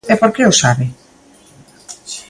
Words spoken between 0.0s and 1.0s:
¿E por que o sabe?